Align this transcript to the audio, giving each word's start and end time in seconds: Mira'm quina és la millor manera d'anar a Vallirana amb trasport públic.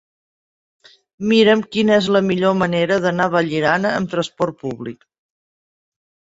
Mira'm 1.31 1.61
quina 1.75 1.93
és 1.99 2.07
la 2.17 2.23
millor 2.31 2.57
manera 2.63 2.99
d'anar 3.05 3.29
a 3.31 3.33
Vallirana 3.37 3.95
amb 4.01 4.13
trasport 4.17 4.61
públic. 4.67 5.09